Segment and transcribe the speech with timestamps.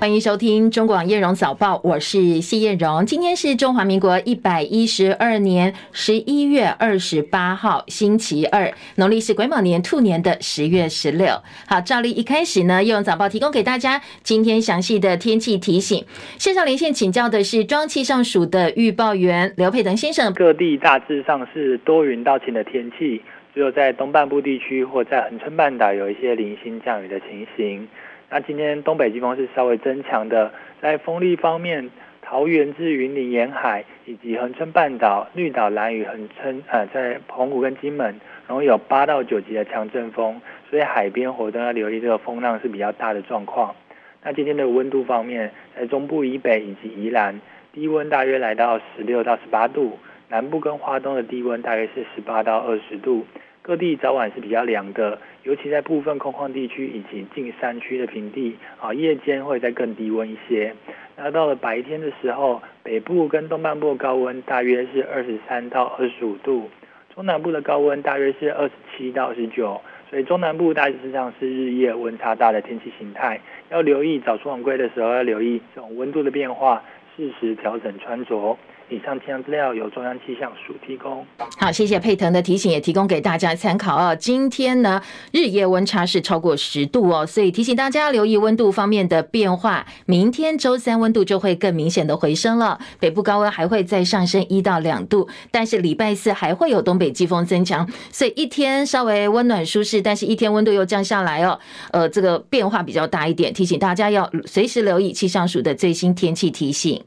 [0.00, 3.04] 欢迎收听中广叶荣早报，我是谢叶荣。
[3.04, 11.26] 今天是中华民国一百一十二年十一月二十八号，星期二，农历是癸卯年兔年的十月十六。
[11.68, 16.02] 好，照例一开始呢，叶荣早报提供给大家今天详细的天气提醒。
[16.38, 20.32] 线上连线请教的是中央气象署的预报员刘佩腾先生。
[20.32, 23.20] 各地大致上是多云到晴的天气，
[23.52, 27.86] 只有在东半部地区或在恒春半岛有一些零星降雨的情形。
[28.30, 31.90] 那今天东北季风是稍微增强的，在风力方面，
[32.22, 43.74] 桃园至云林沿海以及恒春半岛、绿岛、兰屿、恒春，呃，在澎湖跟金门，容易有八到九级的强阵风，所以海边活动要留意这个风浪是比较大的状况。
[44.22, 47.40] 那今天的温度方面，在中部以北以及宜兰，
[47.72, 53.26] 低温大约来到十六到十八度，南部跟花东的低温大约是十八到二十度。
[53.62, 55.18] 各地早晚是比较凉的，
[55.50, 60.72] 尤其在部分空旷地区以及近山区的平地，啊，夜间会再更低温一些。
[61.16, 66.70] 那到了白天的时候，北部跟东半部的高温大约是二十三到二十五度，
[67.12, 76.80] 中南部的高温大约是二十七到二十九，所以中南部大致上是日夜温差大的天气形态，要留意早出晚归的时候要留意这种温度的变化，
[77.16, 78.56] 适时调整穿着。
[78.90, 81.24] 以上气象资料由中央气象署提供。
[81.58, 84.14] 好，谢谢佩腾的提醒，也提供给大家参考哦。
[84.16, 85.00] 今天呢，
[85.32, 89.86] 日夜温差是超过十度哦，所以提醒大家留意温度方面的变化。
[90.06, 101.58] 明天周三温度就会更明显的回升了，北部高温还会再上升一到两度，但是礼拜四还会有东北季风增强，所以一天稍微温暖舒适，但是一天温度又降下来哦。
[101.92, 107.00] 呃，这个变化比较大一点，提醒大家要随时留意气象署的最新天气提醒。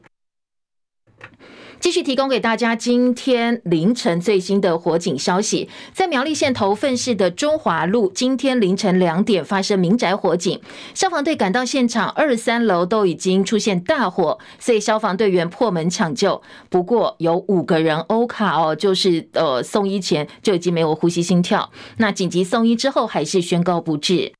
[1.84, 10.58] 继续提供给大家今天凌晨最新的火警消息，在苗栗县头份市的中华路，今天凌晨两点发生民宅火警，
[10.94, 24.32] 消防队赶到现场，二三楼都已经出现大火，所以消防队员破门抢救，不过有五个人欧卡哦，就是呃送医前就已经没有呼吸心跳，那紧急送医之后还是宣告不治。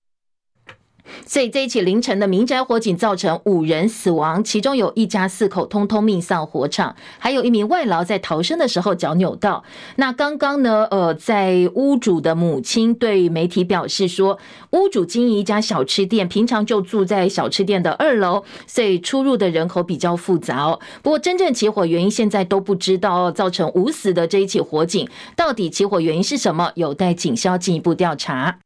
[1.27, 9.65] 所以这一起凌晨的民宅火警造成五人死亡，其中有一家四口通通命丧火场，还有一名外劳在逃生的时候脚扭到。
[9.97, 14.39] 那刚刚呢，呃，在屋主的母亲对媒体表示说，
[14.71, 20.81] 屋主经营一家小吃店，平常就住在小吃店的二楼，所以出入的人口比较复杂哦。
[21.03, 28.59] 不过真正起火原因现在都不知道，造成五死的这一起火警，到底起火原因是什么，有待警消进一步调查。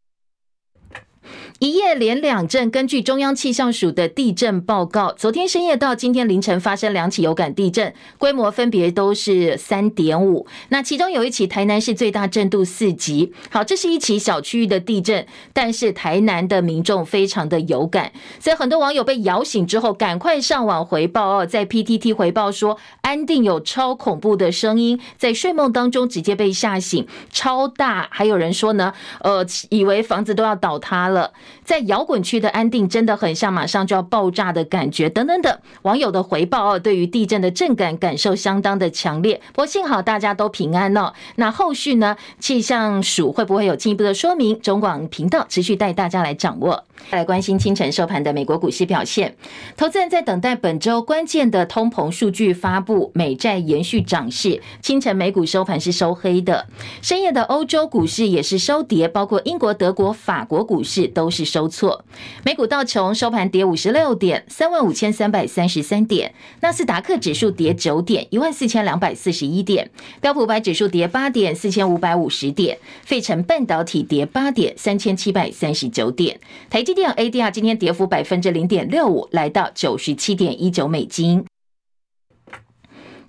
[1.58, 10.46] 一夜连两震，根据中央气象署的地震报告，昨天深夜到今天凌晨发生两起有感地震，规模分别都是三点五。
[10.68, 13.32] 那其中有一起台南市最大震度四级。
[13.50, 28.06] 好，这是一起小区域的地震，但是台南的民众非常的有感，所以很多网友被摇醒之后，赶快上网回报哦，在 PTT 回报说安定有超恐怖的声音，在睡梦当中直接被吓醒，超大。
[28.12, 31.32] 还有人说呢，呃，以为房子都要倒塌了。
[31.64, 39.40] 在摇滚区的安定真的很像马上就要爆炸的感觉，等等等，网友的回报哦，对于地震的震感感受相当的强烈。
[39.52, 41.12] 不过幸好大家都平安哦。
[41.36, 42.16] 那后续呢？
[42.40, 44.60] 气象署会不会有进一步的说明？
[44.60, 46.84] 中广频道持续带大家来掌握。
[47.10, 49.34] 来关心清晨收盘的美国股市表现，
[49.76, 54.62] 投资人在等待本周关键的通膨数据发布，美债延续涨势。
[54.80, 56.68] 清晨美股收盘是收黑的，
[57.02, 61.48] 深夜的欧洲股市也是收跌，包括英国、德国、法国股市都是。
[61.48, 62.04] 收错，
[62.44, 66.30] 美股道琼收盘跌五十六点，三万五千三百三十三点；
[66.60, 69.86] 纳斯达克指数跌九点，一万四千两百四十一点；
[70.20, 76.36] 标普五百指数跌八点，四千五百五十点；费城半导体跌八点，三千七百三十九点；
[76.68, 81.44] 台积电 ADR 今天跌幅百分之零点六五，来到九十七点一九美金。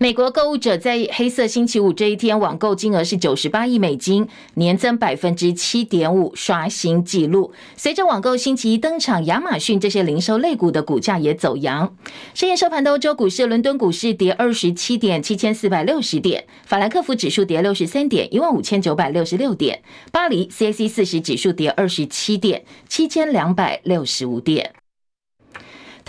[0.02, 7.52] 美国购物者在黑色星期五这一天网购金额是九十八亿美金，年增百分之七点五，刷新纪录。
[7.76, 11.94] 随着网购星期一登场，亚马逊这些零售类股的股价也走扬。
[12.34, 19.80] 深夜收盘的欧洲股市，伦敦股市跌二十七点，七千四百六十点；法兰克福指数跌六十三点，一万五千九百六十六点；
[20.14, 24.72] 巴黎 CAC 四十指数跌二十七点，七千两百六十五点。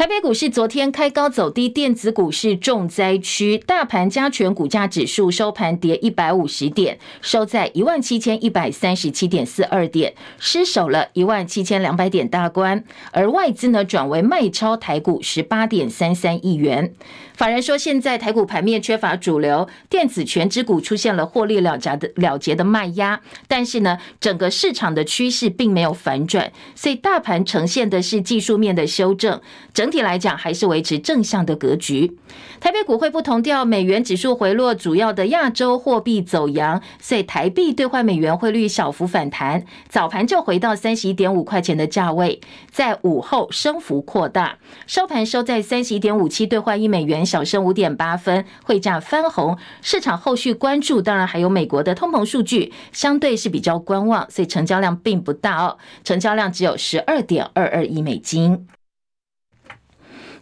[0.00, 12.82] 台北股市昨天开高走低，电子股市重灾区，大盘加权股价指数收盘跌一百五十点，收在一万七千一百三十七点四二点，失守了一万七千两百点大关。
[13.12, 16.94] 而外资呢，转为卖超台股十八点三三亿元。
[17.40, 29.40] 法人说，现在台股盘面缺乏主流，电子权值股出现了获利了结的了结的卖压，但是呢，整个市场的趋势并没有反转，所以大盘呈现的是技术面的修正，
[29.72, 29.90] 整。
[29.90, 32.18] 体来讲还是维持正向的格局。
[32.60, 42.38] 台北股会不同调，美元指数回落，主要的亚洲货币走扬，所以台币兑换美元汇率小幅反弹，早盘就回到三十一点五块钱的价位，
[42.70, 49.56] 在午后升幅扩大，收盘收在三十一点五七兑换一美元，小升五点八分，汇价翻红。
[49.80, 58.66] 市场后续关注，当然还有美国的通膨数据，相对是比较观望，所以成交量并不大哦，成交量只有十二点二二亿美金。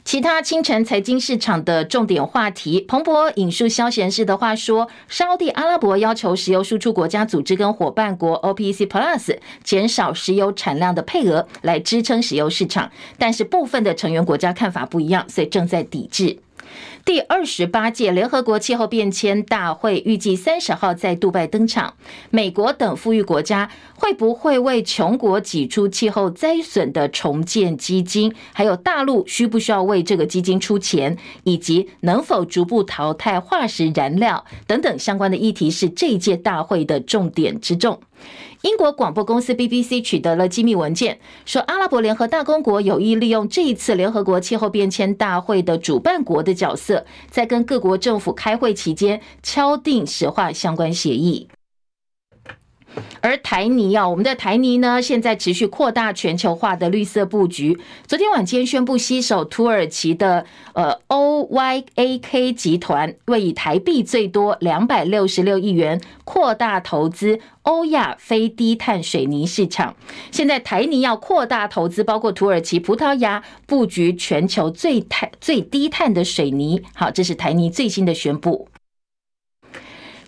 [0.05, 16.39] 其他清晨财经市场的重点话题，彭博引述消息人士的话说，沙地阿拉伯要求石油输出国家组织跟伙伴国 OPEC Plus 减少石油产量的配额，来支撑石油市场，但是部分的成员国家看法不一样，所以正在抵制。
[17.09, 21.95] 第二十八届联合国气候变迁大会预计三十号在杜拜登场。
[22.29, 28.35] 美国等富裕国家会不会为穷国挤出气候灾损的重建基金？
[28.53, 31.17] 还有大陆需不需要为这个基金出钱？
[31.45, 37.99] 以及能否逐步淘汰化石燃料等等相关的议题，是这一届大会的重点之重。
[38.63, 51.49] 英国广播公司 BBC 取得了机密文件，说阿拉伯联合大公国有意利用这一次联合国气候变迁大会的主办国的角色，在跟各国政府开会期间敲定石化相关协议。
[53.21, 57.79] 而台泥啊，我们的台泥呢，现在持续扩大全球化的绿色布局。
[58.07, 69.95] 昨天晚间宣布，携手土耳其的呃 OYAK 集团，为以台币最多两百六十六亿元扩大投资欧亚非低碳水泥市场。
[70.31, 76.83] 现在台泥要扩大投资，包括土耳其、葡萄牙，布局全球最碳最低碳的水泥。
[76.95, 78.69] 好，这是台泥最新的宣布。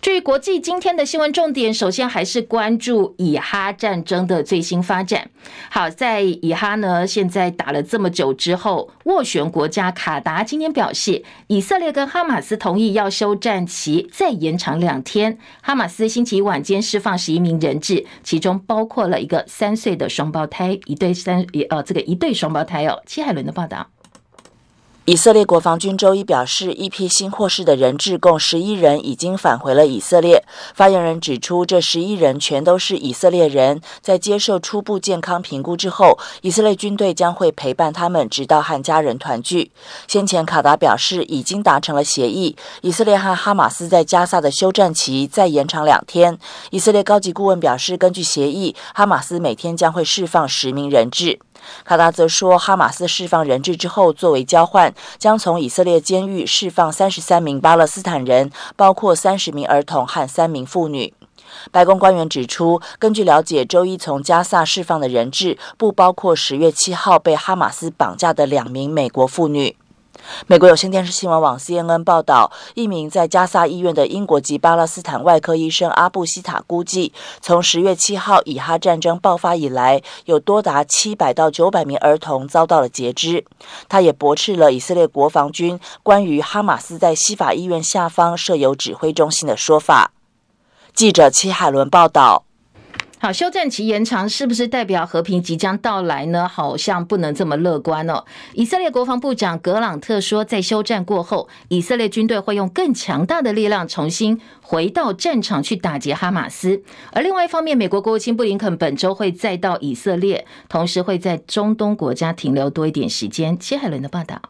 [0.01, 5.29] 至于国际今天的新闻重点，首先还是关注以哈战争的最新发展。
[5.69, 15.37] 好，在以哈呢，现在打了这么久之后，斡旋国家卡达今天表示，以色列跟哈马斯同意要休战期再延长两天。
[15.61, 23.03] 哈马斯星期一晚间释放十一名人质，其中包括了一个三岁的双胞胎，一对三呃这个一对双胞胎哦。
[23.05, 23.87] 戚海伦的报道。
[25.05, 30.45] 以色列国防军周一表示，一批新获释的人质共十一人已经返回了以色列。
[30.75, 39.71] 发言人指出，这十一人全都是以色列人，在接受初步健康评估之后，以色列军队将会陪伴他们直到和家人团聚。
[40.07, 46.37] 先前卡达表示已经达成了协议，以色列和哈马斯在加萨的休战期再延长两天。
[46.69, 51.39] 以色列高级顾问表示，根据协议，哈马斯每天将会释放十名人质。
[51.83, 61.13] 卡达则说，哈马斯释放人质之后，作为交换，将从以色列监狱释放三十三名巴勒斯坦人，包括三十名儿童和三名妇女。
[61.69, 69.75] 白宫官员指出，根据了解，周一从加萨释放的人质不包括十月七号被哈马斯绑架的两名美国妇女。
[70.47, 83.45] 美国有线电视新闻网 CNN 报道，一名在加萨医院的英国籍巴勒斯坦外科医生阿布希塔估计，从十月七号以哈战争爆发以来，有多达七百到九百名儿童遭到了截肢。
[83.87, 90.11] 他也驳斥了以色列国防军关于哈马斯在西法医院下方设有指挥中心的说法。
[90.93, 92.43] 记者戚海伦报道。
[93.23, 96.47] 好，休战期延长是不是代表和平即将到来呢？
[96.47, 98.25] 好像不能这么乐观哦。
[98.53, 106.81] 以色列国防部长格朗特说，在休战过后，以色列军队会用更强大的力量重新回到战场去打击哈马斯。
[107.11, 113.55] 而另外一方面，美国国务卿布林肯本周会再到以色列，同时会在中东国家停留多一点时间。
[113.59, 114.41] 切海伦的报道。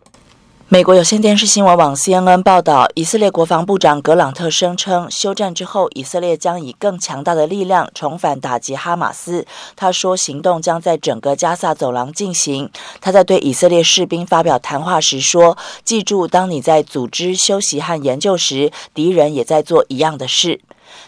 [0.74, 9.46] 美国有线电视新闻网 CNN 报道，以色列国防部长格朗特声称，休战之后，以色列将以更强大的力量重返打击哈马斯。
[9.76, 12.72] 他说，行动将在整个加萨走廊进行。
[13.02, 20.62] 他在对以色列士兵发表谈话时说：“记住，当你在组织休息和研究时，敌人也在做一样的事。”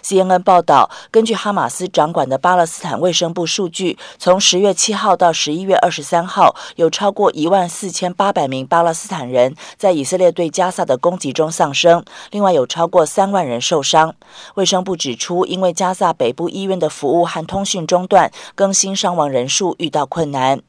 [0.03, 14.13] CNN 报道，根据哈马斯掌管的巴勒斯坦卫生部数据，从十月七号到十一月二十三号，有超过一万四千八百名巴勒斯坦人在以色列对加萨的攻击中丧生，另外有超过三万人受伤。
[14.55, 20.61] 卫生部指出，因为加萨北部医院的服务和通讯中断，更新伤亡人数遇到困难。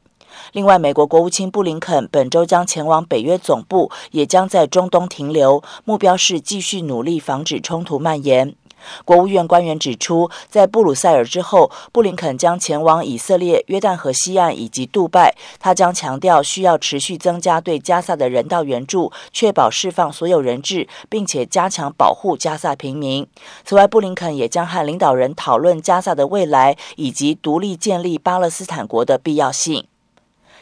[0.52, 8.56] 另外，美国国务卿布林肯本周将前往北约总部，也将在中东停留，目标是继续努力防止冲突蔓延。
[9.04, 15.34] 国务院官员指出，在布鲁塞尔之后，布林肯将前往以色列、约旦河西岸以及杜拜。
[15.58, 23.26] 他将强调需要持续增加对加萨的人道援助，确保释放所有人质，并且加强保护加萨平民。
[23.64, 29.86] 此外，布林肯也将和领导人讨论加萨的未来以及独立建立巴勒斯坦国的必要性。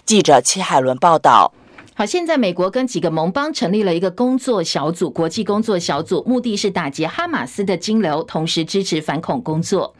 [0.04, 1.52] 记者戚海伦报道。
[1.94, 9.94] 好，现在美国跟几个盟邦成立了一个工作小组，国际工作小组，目的是打击哈马斯的金流，同时支持反恐工作。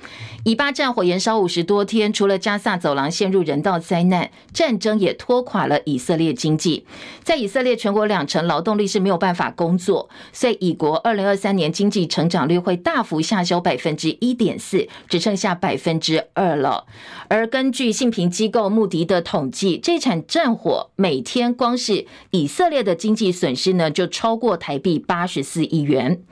[0.44, 6.86] 以巴战火延烧五十多天，除了加萨走廊陷入人道灾难，战争也拖垮了以色列经济。
[7.22, 16.86] 在以色列，全国两成劳动力是没有办法工作，所以以国二零二三年经济成长率会大幅下修百分之一点四，只剩下百分之二了。
[17.28, 26.22] 而根据信评机构穆迪的统计，这场战火每天光是以色列的经济损失呢，就超过台币八十四亿元。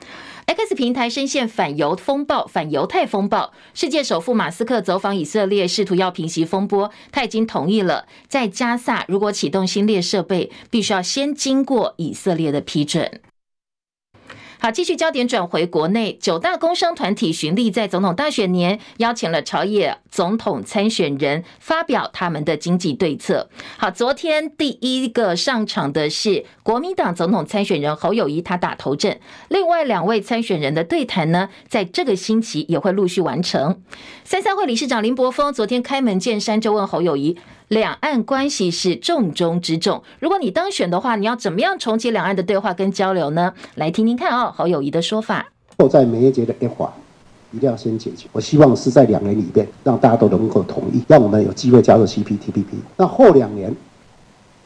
[0.45, 3.53] X 平台深陷反犹风暴、反犹太风暴。
[3.73, 6.91] 世界首富马斯克走访以色列，试图要平息风波。
[7.11, 13.21] 他已经同意了，在加萨如果启动新列设备，必须要先经过以色列的批准。
[14.63, 23.49] 好，继续焦点转回国内，九大工商团体循例在总统大选年邀请了朝野总统参选人发表他们的经济对策。
[23.79, 29.19] 好，昨天第一个上场的是国民党总统参选人侯友宜，他打头阵。
[29.49, 33.81] 另外两位参选人的对谈呢，在这个星期也会陆续完成。
[34.23, 37.35] 三三会理事长林柏峰昨天开门见山就问侯友宜。
[37.71, 40.03] 两岸关系是重中之重。
[40.19, 43.53] 如果你当选的话，你要怎么样重启两岸的对话跟交流呢？
[43.75, 45.47] 来听听看哦，侯友谊的说法。
[45.89, 46.91] 在美业界的 F 法
[47.53, 48.27] 一定要先解决。
[48.33, 52.65] 我希望是在两年里边，让大家都能够同意，让我们有机会加入 CPTPP。
[52.97, 53.73] 那后两年，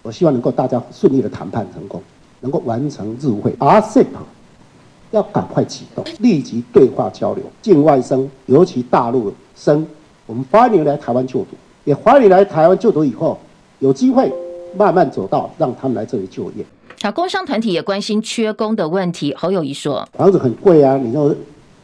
[0.01, 2.01] 我希望能够大家顺利的谈判成功，
[2.39, 3.51] 能够完成日会。
[3.59, 4.07] RCEP
[5.11, 7.43] 要赶快启动，立即对话交流。
[7.61, 9.85] 境外生，尤其大陆生，
[10.25, 11.49] 我们欢迎来台湾就读。
[11.85, 13.37] 也欢迎来台湾就读以后，
[13.77, 14.31] 有机会
[14.75, 16.65] 慢慢走到让他们来这里就业。
[17.03, 19.31] 好，工商团体也关心缺工的问题。
[19.37, 21.31] 侯友谊说：“房子很贵啊，你要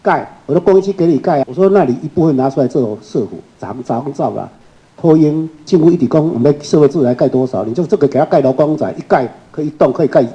[0.01, 1.45] 盖，我的公益金给你盖。
[1.47, 4.49] 我说那你一部分拿出来做社福，砸砸工造啊，
[4.97, 7.63] 托婴进屋一底工，我们社会住宅盖多少？
[7.63, 10.25] 你就这个给他盖劳工宅，一盖可以一栋可以盖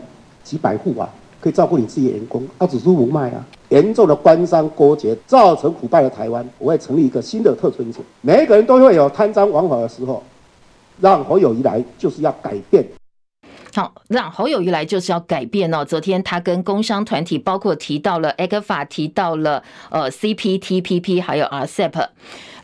[0.45, 1.09] 几百户啊。”
[1.39, 3.47] 可以照顾你自己的员工，他只租不卖啊！
[3.71, 10.23] 严重的官商勾结造成腐败的台湾，我会成立一个新的特春组，每一个人都会有贪赃枉法的时候，
[11.01, 12.87] 让侯友谊来就是要改变。
[13.75, 15.85] 好，让侯友谊来就是要改变哦。
[15.85, 22.09] 昨天他跟工商团体，包括提到了 ECFA，提到了呃 CPTPP，还有 RCEP。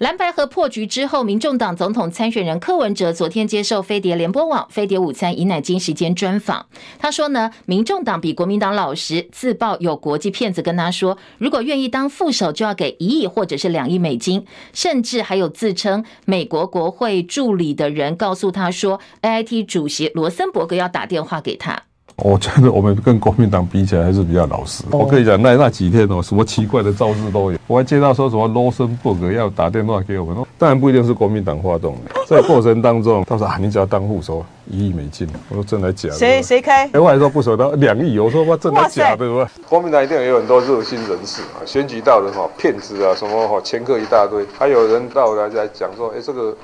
[0.03, 6.67] 蓝白合破局之后，民众党总统参选人柯文哲昨天接受飞碟联播网《飞碟午餐》尹乃金时间专访，
[6.99, 21.81] 他说呢，民众党比国民党老实，自曝有国际骗子跟他说，如果愿意当副手，就要给一亿或者是两亿美金，甚至还有自称美国国会助理的人告诉他说，AIT 主席罗森伯格要打电话给他。
[22.23, 24.85] 我觉得我们跟国民党比起来还是比较老实。
[24.91, 27.59] 我跟你讲，那那几天哦，什么奇怪的招式都有。
[27.67, 32.13] 我还接到说什么罗森伯格要打电话给我们，当然不一定是国民党发动的。
[32.27, 35.29] 在过程当中，他说啊，你只要当副手，一亿美金。
[35.49, 36.15] 我说真的假的？
[36.15, 36.89] 谁谁开？
[36.93, 38.19] 哎，我还说不熟，他两亿。
[38.19, 39.49] 我说哇，真的假的？
[39.69, 44.47] 国民党一定有很多热心人士啊，选举到人哈，骗子啊，什么哈，掮客一大堆。
[44.57, 46.57] 还有人到来在讲说，哎，这个。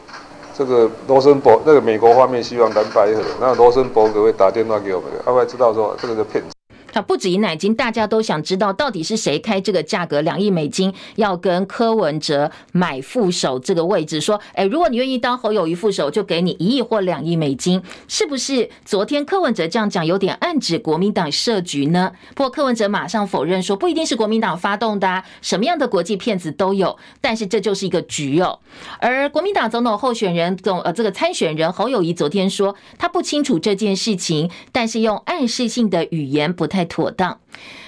[0.59, 6.58] 这个罗森伯，那个美国方面希望蓝白合，那罗森伯格会打电话给我们，他会知道说这个是骗子。
[6.93, 14.21] 他不止尹乃菁，大家都想知道到底是谁开这个价格两亿美金要跟柯文哲买副手这个位置？
[14.21, 18.71] 说，哎，如果你愿意当侯友谊副手，就给你一亿或两亿美金，是不是？
[18.85, 22.13] 昨天柯文哲这样讲，有点暗指国民党设局呢？
[22.35, 28.59] 不过柯文哲马上否认说，不一定是国民党发动的，什么样的国际骗子都有，但是这就是一个局哦。
[28.99, 36.78] 而国民党总统候选人总呃这个参选人侯友谊昨天说，他不清楚这件事情，但是用暗示性的语言不太。
[36.79, 37.37] 太妥当。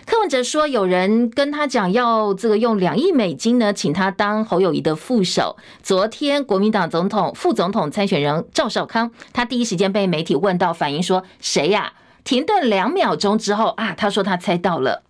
[0.05, 5.57] 柯文哲说，有人跟他讲要这个用两亿美金呢，请他当侯友谊的副手。
[5.81, 11.93] 昨天，国民党总统、副总统参选人赵少康，他第一时间被媒体问到，反映说谁呀？
[12.25, 15.03] 停顿两秒钟之后啊，他说他猜到了，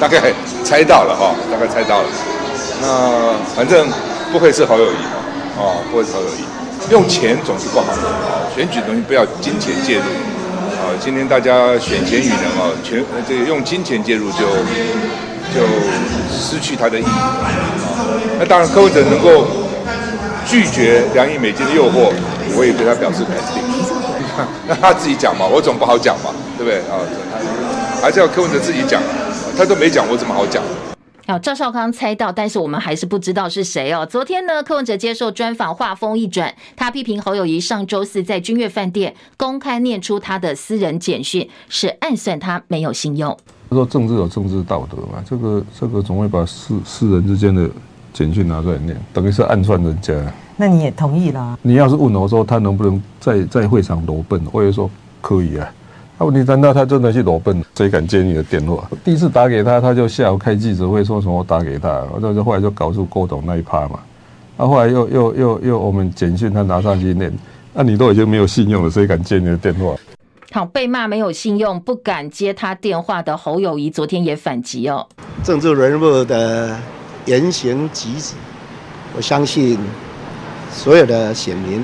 [0.00, 0.32] 大概
[0.64, 2.08] 猜到了哈，大概猜到了。
[2.80, 3.86] 那反正
[4.32, 4.96] 不会是侯友谊
[5.58, 6.90] 哦，不会是侯友谊。
[6.90, 10.04] 用钱总是不好的啊，选举东西不要金钱介入。
[10.78, 14.38] 啊今天大家选贤与能啊，全这个用金钱介入就
[15.54, 15.66] 就
[16.30, 17.44] 失去它的意义啊。
[18.38, 19.46] 那当然，柯文哲能够
[20.46, 22.12] 拒绝两亿美金的诱惑，
[22.56, 23.62] 我也对他表示肯定。
[24.68, 27.02] 那他自己讲嘛，我总不好讲嘛，对不对啊？
[28.00, 29.02] 还是要柯文哲自己讲，
[29.58, 30.62] 他都没讲，我怎么好讲？
[31.30, 34.06] 好，赵少康猜到，但是我们还是不知道是谁哦。
[34.06, 43.36] 昨天呢，柯文哲接受专访，话锋一转，他批评侯友谊上周四在君悦饭店公开念出他的私人简讯，是暗算他没有信用。
[43.68, 47.68] 他说政治有政治道德嘛，这个这个总会把私私人之间的
[48.14, 50.14] 简讯拿出来念，等于是暗算人家。
[50.56, 51.58] 那你也同意啦？
[51.60, 55.74] 你要是问我说他能不能在在会场裸奔，我也说可以啊。
[56.20, 57.64] 那问题难道他真的去裸奔？
[57.76, 58.90] 谁敢接你的电话？
[59.04, 64.00] 第一次打给他，他就下午开记者会说什么我打给他，那就后来就搞出郭董那一趴嘛。
[64.56, 67.32] 那后来又又又又我们简讯他拿上去念，
[67.72, 69.94] 那你都已经没有信用了，谁敢接你的电话？
[70.50, 75.06] 好，被骂没有信用，不敢接他电话的侯友谊昨天也反击哦。
[75.44, 76.76] 政治人物的
[77.26, 78.34] 言行举止，
[79.16, 79.78] 我相信
[80.72, 81.80] 所有的选民。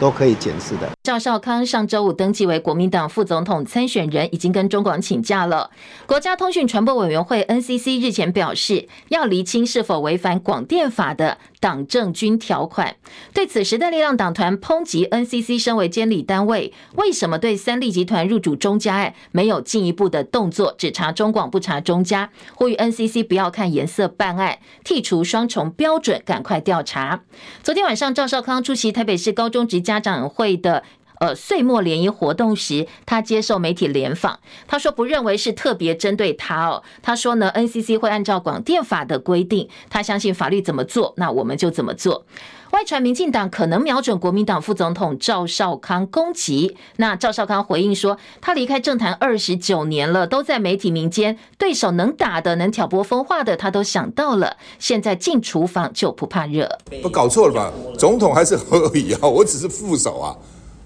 [0.00, 0.90] 都可以检视的。
[1.02, 5.72] 赵少康上周五登记为国民党副总统参选人，已经跟中广请假了。
[6.06, 12.94] 国家通讯传播委员会 NCC 日前表示，要厘清是否违反广电法的党政军条款。
[13.34, 22.30] 对此，时代力量党团抨击 NCC 身为监理单位，为什么对三立集团入主中嘉案没有进一步的动作，只查中广不查中嘉？
[22.54, 27.22] 呼吁 NCC 不要看颜色办案，剔除双重标准，赶快调查。
[27.64, 30.84] 昨天晚上，赵少康出席台北市高中职家长会的
[31.22, 36.82] 呃岁末联谊活动时，他接受媒体联访，他说不认为是特别针对他哦。
[37.00, 42.26] 他说呢，NCC 会按照广电法的规定，他相信法律怎么做，那我们就怎么做。
[42.72, 54.56] 外传民进党可能瞄准国民党副总统赵少康攻击，那赵少康回应说，他离开政坛二十九年了，都在媒体民间，对手能打的、能挑拨风化的，他都想到了。
[54.80, 56.68] 现在进厨房就不怕热，
[57.00, 57.72] 不搞错了吧？
[57.96, 60.34] 总统还是侯友宜啊，我只是副手啊。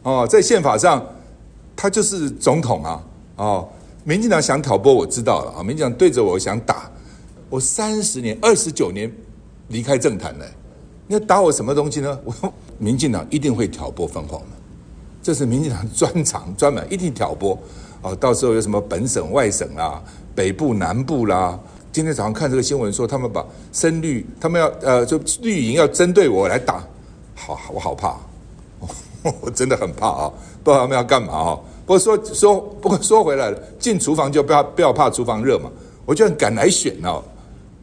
[0.06, 1.04] 哦，在宪法上，
[1.74, 3.02] 他就是总统啊。
[3.38, 3.68] 哦，
[4.04, 5.64] 民进党想挑拨，我知道了啊。
[5.64, 6.88] 民进党对着我想打，
[7.50, 9.12] 我三十年、二十九年
[9.66, 10.46] 离开政坛了。
[11.08, 12.16] 你要打我什么东西呢？
[12.24, 12.32] 我
[12.78, 14.54] 民进党一定会挑拨分化嘛，
[15.20, 17.58] 这是民进党专长专门，一定挑拨
[18.00, 18.14] 哦。
[18.14, 20.00] 到时候有什么本省外省啦、
[20.36, 21.58] 北部南部啦。
[21.90, 26.84] 今天早上看这个新闻说，他们把深绿，他们要呃，就绿营要针对我来打，
[27.34, 28.16] 好，我好怕，
[29.40, 30.32] 我真的很怕啊！
[30.62, 31.58] 不知道他们要干嘛啊？
[31.84, 35.70] 不过说说，不过说回来了，进厨房就不要不要怕厨房热嘛。
[36.04, 37.22] 我就很敢来选哦。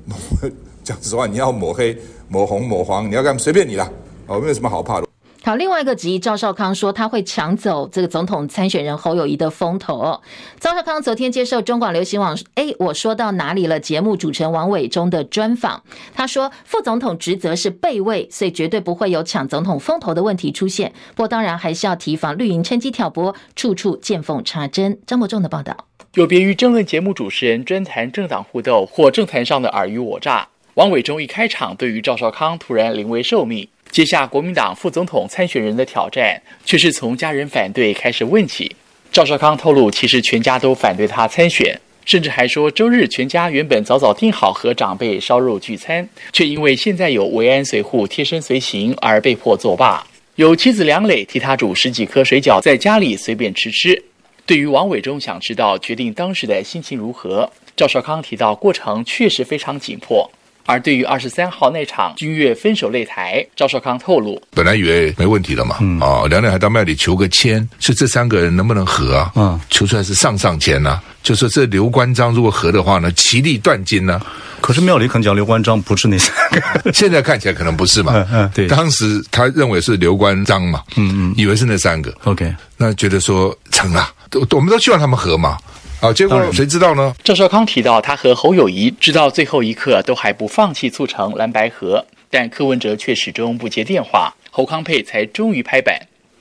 [0.83, 1.97] 讲实话，你要抹黑。
[2.29, 3.87] 抹红抹黄，你要干随便你啦，
[4.25, 5.07] 哦，没有什么好怕的。
[5.45, 10.21] 好，另外一个质疑，赵少康说他会抢走这个总统参选人侯友谊的风头。
[10.57, 15.83] 赵少康昨天接受中广流行网“哎，我说到哪里了”节目主持人王伟忠的专访，
[16.15, 20.93] 他说副总统职责是备位，所以绝对不会有抢总统风头的问题出现。
[21.09, 24.97] 不过当然还是要提防绿营趁机挑拨，处处见缝插针。
[25.05, 25.75] 张伯仲的报道，
[26.13, 30.47] 有别于争论节目主持人专谈政党互斗或政坛上的尔虞我诈。
[30.75, 38.75] 王伟忠一开场，对于赵少康突然临危受命接下国民党副总统参选人的挑战，却是从家人反对开始问起。
[39.11, 50.03] 赵少康透露，其实全家都反对他参选，甚至还说周日全家原本早早订好和长辈烧肉聚餐，却因为现在有维安随护贴身随行而被迫作罢。
[50.37, 54.03] 有妻子梁磊替他煮十几颗水饺，在家里随便吃吃。
[54.47, 60.27] 对于王伟忠想知道决定当时的心情如何，赵少康提到过程确实非常紧迫。
[60.65, 69.31] 而对于二十三号那场君悦分手擂台，赵少康透露，本来以为没问题了嘛，嗯、哦，两人还到庙里求个签，是这三个人能不能和啊？
[69.35, 74.25] 嗯，求出来是上上签呐、啊，就说这刘关张如果和的话呢，其利断金呢、啊。
[74.61, 76.33] 可是庙里肯讲刘关张不是那三
[76.81, 78.13] 个， 现在看起来可能不是嘛。
[78.15, 82.15] 嗯嗯，对，当时他认为是刘关张嘛，嗯嗯，以为是那三个。
[82.23, 84.09] OK，那觉得说成了，
[84.51, 85.57] 我们都希望他们和嘛。
[86.03, 87.15] 好，结果谁知道呢？
[87.23, 95.97] 赵少康提到，他和侯友谊直到最后一刻都还不放弃促成蓝白合，但柯文哲却始终不接电话，侯康佩才终于拍板。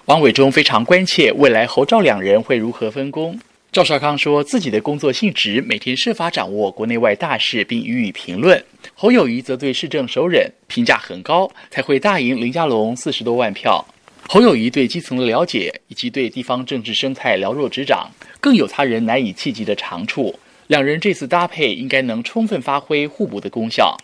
[0.06, 3.38] 王伟忠非常关切未来侯赵两人会如何分工。
[3.70, 8.60] 赵少康说自己的工作性质，每天设法掌握国内外大事并予以评论。
[8.96, 13.86] 侯友谊则对市政首忍，评价很高，才会大赢林佳龙四十多万票。
[14.28, 20.38] 侯友谊对基层的了解，以及对地方政治生态了若指掌，更有他人难以企及的长处。
[20.68, 23.96] 两人这次搭配应该能充分发挥互补的功效。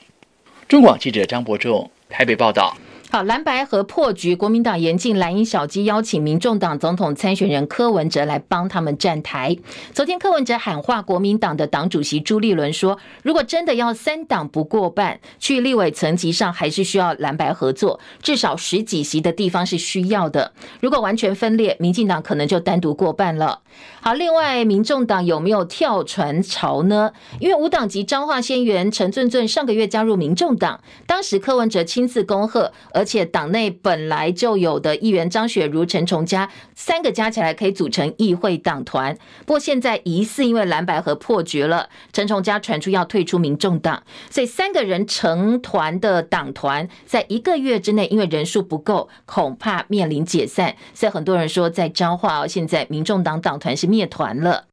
[0.68, 2.76] 中广记者张伯仲台北报道。
[3.10, 9.56] 好，蓝白和破局，国民党严禁蓝营小鸡，邀请民众党总统参选人柯文哲来帮他们站台。
[9.94, 20.52] 昨天柯文哲喊话国民党的党主席朱立伦说，如果真的要三党不过半，去立委层级上还是需要蓝白合作，至少十几席的地方是需要的。
[20.80, 23.60] 如果完全分裂，民进党可能就单独过半了。
[24.02, 27.12] 好，另外民众党有没有跳船潮呢？
[27.40, 32.70] 因为无党籍彰化县议员陈俊俊上个月加入民众党，当时柯文哲亲自恭贺。
[32.98, 39.16] 而且党内本来就有的议员张雪如、陈崇佳三个加起来可以组成议会党团。
[39.46, 50.74] 不过现在疑似因为蓝白合破局了，陈崇佳传出要退出民众党，所以三个人成团的党团在一个月之内，因为人数不够，恐怕面临解散。
[50.92, 54.64] 所以很多人说在彰化哦，现在民众党党团是灭团了。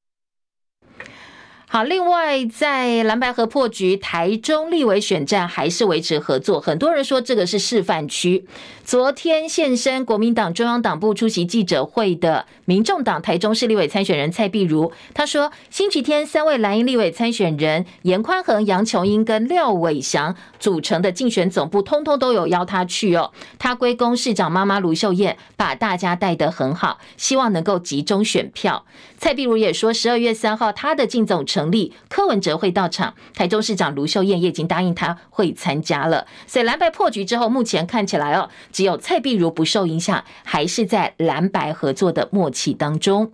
[1.76, 6.62] 好，另外在蓝白合破局，台中立委选战还是维持合作。
[6.62, 8.46] 很多人说这个是示范区。
[8.86, 23.34] 昨天现身国民党中央党部出席记者会的民众党台中市立委参选人蔡碧如，他说星期天三位蓝营立委参选人颜宽恒、杨琼英跟廖伟翔组成的竞选总部，通通都有邀他去哦。
[23.60, 28.86] 他归功市长妈妈卢秀燕把大家带得很好，希望能够集中选票。
[29.18, 36.28] 蔡碧如也说，十二月三号他的竞总成立，柯文哲会到场，台中市长卢秀燕也已经答应他会参加了。
[36.46, 38.50] 所以蓝白破局之后，目前看起来哦。
[38.72, 43.32] 只有蔡碧如不受影响，还是在蓝白合作的默契当中。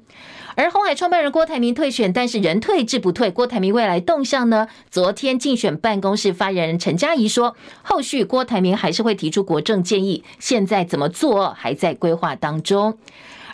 [0.55, 4.67] 而红海创办人郭台铭退选，但是人退志不退，郭台铭未来动向呢？
[4.89, 12.97] 昨天竞选办公室发言人陈佳仪说，后续郭台铭还是会提出国政建议，现在怎么做还在规划当中。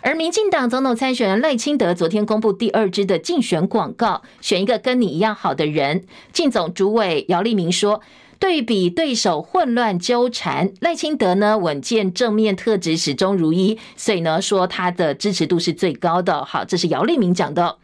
[0.02, 6.04] 而民进党总统参选人赖清德昨天公布第二支的竞选广告，选一个跟你一样好的人。
[6.32, 8.00] 竞总主委姚立明说。
[8.40, 16.44] 对比对手混乱纠缠，赖清德呢稳健正面特质始终如一，所以呢说他的支持度是最高的。
[16.44, 17.78] 好，这是姚立明讲的。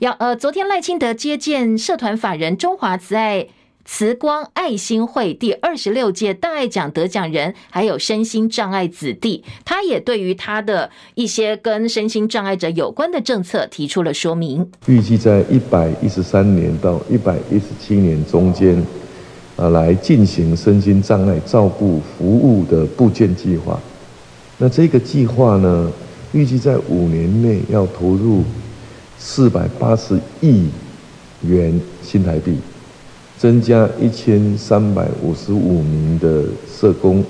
[0.00, 3.46] 要呃，昨天赖清德接见社团法人中华慈爱
[3.92, 14.70] 慈光爱心会第二十六届大爱奖得奖人，还有身心障碍子弟，他也对于他的一些跟身心障碍者有关的政策提出了说明。
[14.86, 18.80] 预计在一百一十三年到一百一十七年中间。
[19.56, 23.78] 啊，来进行身心障碍照顾服务的部件计划。
[24.56, 25.92] 那这个计划呢，
[26.32, 28.42] 预计在五年内要投入
[29.18, 30.68] 四百八十亿
[31.42, 32.56] 元新台币，
[33.40, 37.24] 增加一千三百五十五名的社工。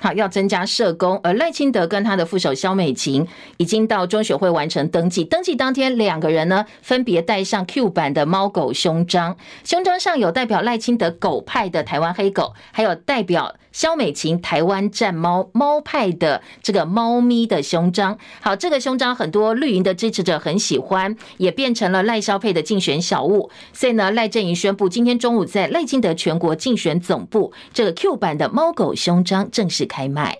[0.00, 3.24] 好，要增加社工，而赖清德跟他的副手肖美琴
[3.56, 5.22] 已经到中学会完成登记。
[5.22, 13.54] 登记当天，两个人呢分别带上 Q 版的猫狗胸章，胸章上有代表赖清德狗派的台湾黑狗，还有代表。
[13.76, 23.50] 肖美琴台湾战猫猫派的这个猫咪的胸章，好，这个胸章很多绿营的支持者很喜欢，也变成了赖萧配的竞选小物。
[23.74, 30.38] 所以呢，赖正营宣布，今天中午在赖清德全国竞选总部，这个 Q 版的猫狗胸章正式开卖。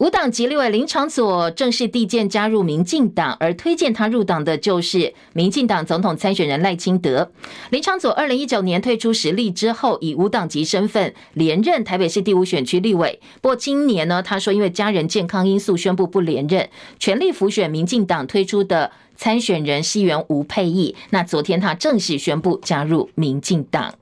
[0.00, 7.30] 五党籍立委林昶佐正式递件加入民进党，而推荐他入党的就是民进党总统参选人赖清德。
[7.70, 13.20] 林昶佐二零一九年退出时力之后，以五党籍身份连任台北市第五选区立委。
[13.40, 20.96] 不过今年呢，他说因为家人健康因素宣布不连任，全力辅选民进党推出的参选人西元吴沛忆。
[21.10, 23.94] 那昨天他正式宣布加入民进党。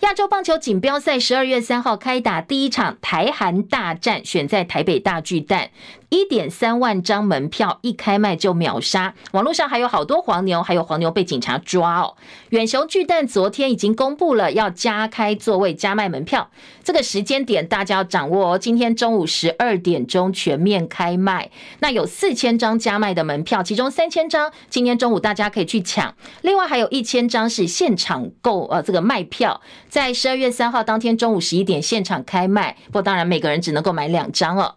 [0.00, 5.70] 亚洲棒球锦标赛十二月三号开打，第一场台韩大战选在台北大巨蛋。
[6.08, 12.14] 一点三万张门票一开卖就秒杀，网络上还有好多黄牛，还有黄牛被警察抓哦。
[12.50, 16.48] 远雄巨蛋昨天已经公布了要加开座位、加卖门票，
[16.84, 18.58] 这个时间点大家要掌握哦。
[18.58, 34.74] 今天中午十二点钟全面开卖，那有四千张加卖的门票，其中三千张今天中午大家可以去抢，另外还有一千张是现场购呃这个卖票，在十二月三号当天中午十一点现场开卖，不过当然每个人只能够买两张哦。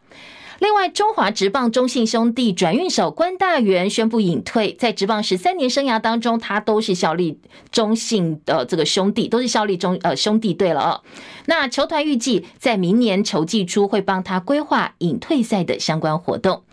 [0.60, 7.40] 另外，中华职棒中信兄弟转运手关大元宣布隐退，在职棒十三年生涯当中，他都是效力
[7.72, 11.02] 中信的这个兄弟，都是效力中呃兄弟队了哦。
[11.46, 16.64] 那球团预计在明年球季初会帮他规划隐退赛的相关活动。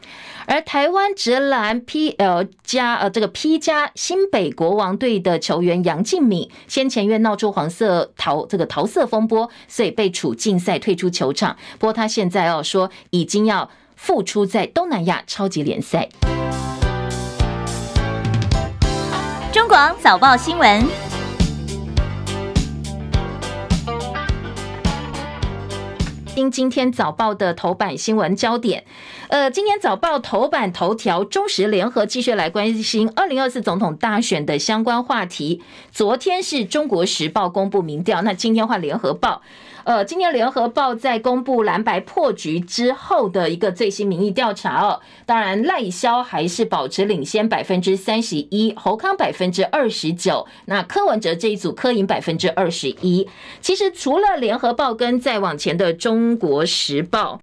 [0.49, 11.57] 而台湾职篮 PL 加呃这个 P 加新北国王队的球员杨敬敏，先前因为闹出黄色桃这个桃色风波，所以被处禁赛退出球场。
[11.79, 16.09] 不过他现在哦说已经要复出在东南亚超级联赛。
[19.53, 21.06] 中广早报新闻。
[26.37, 28.85] 听今天早报的头版新闻焦点，
[29.29, 35.63] 呃，今天早报头版头条，中时联合继续来关心二零二四总统大选的相关话题。
[35.91, 39.41] 昨天是中国时报公布民调，那今天换联合报。
[39.87, 53.29] 呃，今天联合报在公布蓝白破局之后的一个最新民意调查哦，当然赖萧还是保持领先百分之三十一，侯康百分之二十九，那柯文哲这一组柯赢百分之二十一。
[53.61, 57.39] 其实除了联合报跟再往前的中国时报。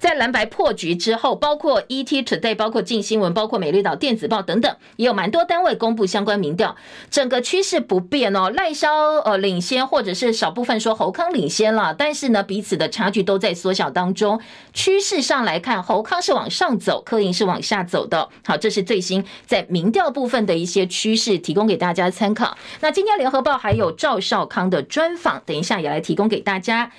[0.00, 6.74] 在蓝白破局之后，包括 ET Today、包括镜新闻、包括美丽岛电子报等等，也有蛮多单位公布相关民调，
[7.10, 8.48] 整个趋势不变哦。
[8.48, 8.90] 赖萧
[9.26, 14.40] 呃领先，或者是少部分说侯康领先了，但是呢，彼此的差距都在缩小当中。
[14.72, 18.30] 趋势上来看，侯康是往上走，柯盈是往下走的。
[18.46, 22.56] 好，这是最新在民调部分的一些趋势，提供给大家参考。
[22.80, 26.90] 那今天联合报还有赵少康的专访，等一下也来提供给大家。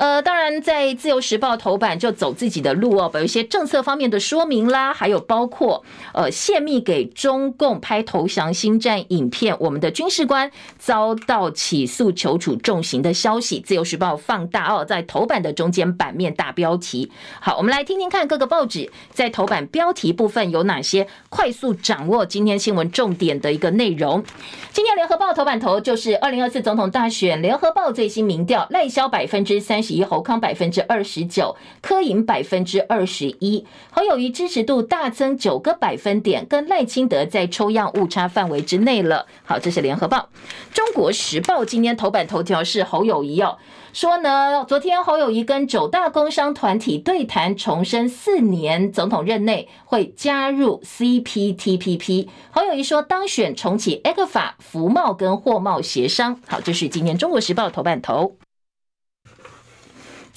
[0.00, 5.84] 呃，当然，在自由时报头版就走自己的路哦，有一些政策方面的说明啦，还有包括
[6.14, 17.12] 呃泄密给中共拍投降新战影片，我们的军事官遭到起诉求处重刑的消息，自由时报放大哦，在头版的中间版面大标题。
[17.38, 24.24] 好，我们来听听看各个报纸在头版标题部分有哪些快速掌握今天新闻重点的一个内容。
[24.72, 29.89] 今天联合报头版头就是二零二四总统大选，联合报最新民调赖萧百分之三十。
[29.94, 39.26] 及侯康百分之二十九，柯盈百分之二十一，侯友宜支持度大增九个百分点，跟赖清德在抽样误差范围之内了。
[39.44, 40.28] 好，这是联合报。
[40.72, 43.58] 中国时报今天头版头条是侯友宜哦，
[43.92, 52.28] 说呢，昨天侯友宜跟九大工商团体对谈，重申四年总统任内会加入 CPTPP。
[52.50, 56.40] 侯友宜说，当选重启 ECFA 服贸跟货贸协商。
[56.46, 58.36] 好，这是今天中国时报头版头。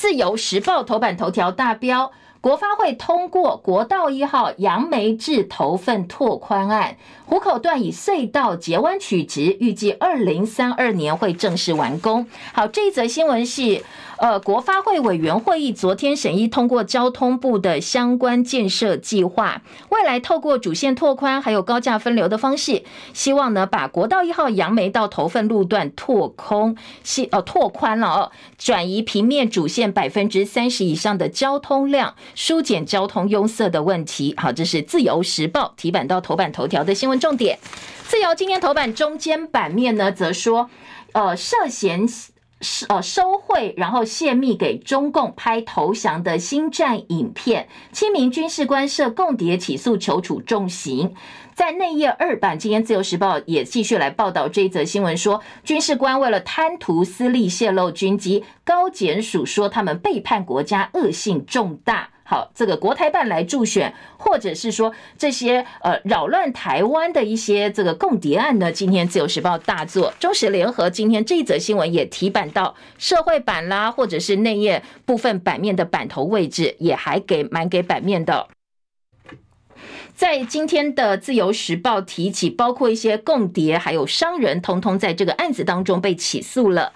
[0.04, 2.12] 自由时报头版头条大标：
[2.42, 12.28] 国发会通过国道一号杨梅至头份拓宽案，湖口段以隧道截弯取直，预计二零三二年会正式完工。
[12.52, 13.82] 好，这一则新闻是。
[14.24, 22.84] 呃，国发会委员会议昨天审议通过交通部的相关建设计划，未来透过主线拓宽还有高架分流的方式，
[23.14, 34.34] 希望呢把国道一号杨梅到头份路段拓空，系呃拓宽了哦，转移平面主线百分之三十以上的交通量，疏解交通拥塞的问题。
[34.38, 37.60] 好，这是自由时报提版到头版头条的新闻重点。
[38.08, 40.70] 自由今天头版中间版面呢，则说，
[41.12, 42.08] 呃，涉嫌。
[42.64, 51.14] 是呃，收贿，然后泄密给中共拍投降的新战影片，七名军事官涉共谍起诉，求处重刑。
[51.54, 62.10] 在内页二版，今天自由时报也继续来报道这一则新闻，说军事官为了贪图私利泄露军机，高检署说他们背叛国家，恶性重大。
[62.34, 68.72] 好，这个国台办来助选，或者是说这些呃扰乱台湾的一些这个共谍案呢？
[68.72, 78.48] 今天自由时报大作，中时联合今天这一则新闻也提版到社会版啦，或者是内页部分版面的版头位置，也还给蛮给版面的。
[80.16, 86.94] 在今天的自由时报提起，包括一些共谍还有商人，通通在这个案子当中被起诉了。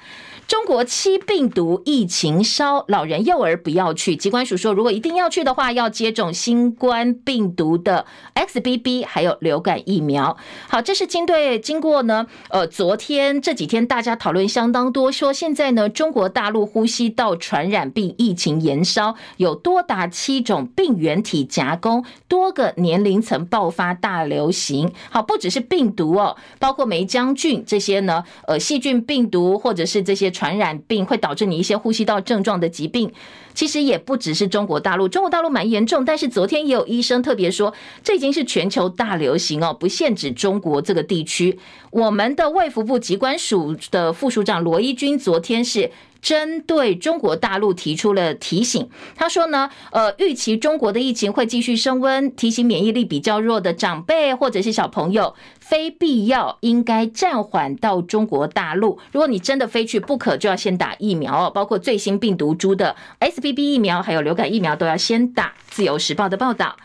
[0.48, 4.16] 中国七病毒疫情烧，老人幼儿不要去。
[4.16, 10.38] 疾管署说，如果一定要去的话，要接种新冠病毒的 XBB 还有流感疫苗。
[10.70, 24.90] 好，这是经对经过呢，呃，昨天这几天大家讨论相当多，说现在呢，中国大陆呼吸道传染病疫情延烧，有多达七种病原体夹攻，多个年龄层爆发大流行。
[25.10, 30.32] 好，不只是病毒哦，包括霉浆菌这些呢，呃，细菌、病毒或者是这些。
[30.38, 33.12] 传染病会导致你一些呼吸道症状的疾病，
[33.56, 36.06] 其实也不只是中国大陆，中国大陆蛮严重。
[36.06, 37.74] 但是昨天也有医生特别说，
[38.04, 41.58] 这已经是全球大流行哦，不限制中国这个地区。
[41.90, 45.90] 我们的卫福部机关署的副署长罗一军昨天是
[46.22, 55.36] 针对中国大陆提出了提醒，他说呢，呃，预期中国的疫情会继续升温，提醒免疫力比较弱的长辈或者是小朋友。
[55.60, 59.00] 非必要应该暂缓到中国大陆。
[59.12, 65.54] 如果你真的非去不可，就要先打疫苗哦，包括最新病毒株的 SBB 疫苗，还有流感疫苗都要先打。
[65.70, 66.78] 自由时报的报道，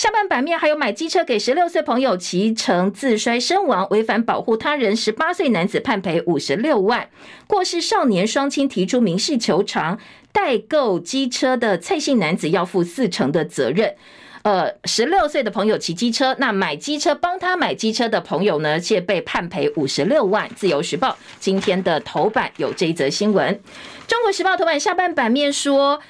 [0.00, 7.10] 下半版面还有买机车给十六岁朋友骑乘自摔身亡，违反保护他人十八岁男子判赔五十六万。
[7.46, 9.98] 过世少年双亲提出民事求偿，
[10.32, 13.94] 代购机车的蔡姓男子要负四成的责任。
[14.40, 20.48] 呃，十六岁的朋友骑机车，那买机车帮他买机车的朋友呢，却被判赔五十六万。
[20.56, 23.60] 自由时报今天的头版有这一则新闻。
[24.06, 26.00] 中国时报头版下半版面说，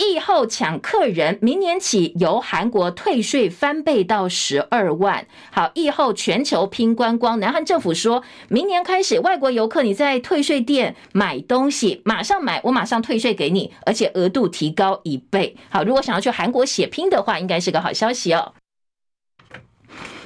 [0.00, 5.26] 疫后抢客人，明年起由韩国退税翻倍到十二万。
[5.52, 15.54] 好，疫后全球拼观光，南韩政府说明年开始，外国游客你在退税店买东西，马上买，我马上退税给你，而且额度提高一倍。
[15.68, 18.54] 好，如果想要去韩国血拼的话，应该是个好消息哦。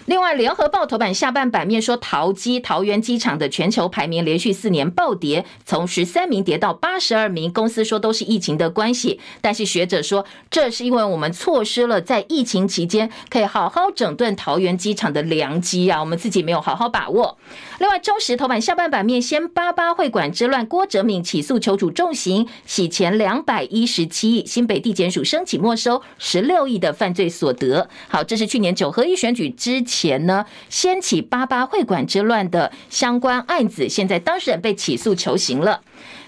[0.06, 7.50] 另外，联合报头版下半版面说，桃机桃园机场的全球排名连续四年暴跌，从十三名跌到八十二名。
[7.50, 17.38] 公司说都是疫情的关系，但是学者说，这是因为我们错失了在疫情期间可以好好整顿桃园机场的良机啊，我们自己没有好好把握。
[17.78, 27.88] 另外，中时头版下半版面，先八八会馆之乱，郭哲敏起诉求主重刑，洗钱两百一十七亿，新北地检署申请没收十六亿的犯罪所得。
[28.08, 29.93] 好，这是去年九合一选举之前。
[29.94, 35.80] 前呢，掀起八八会馆之乱的相关案子，现在当事人被起诉求刑了。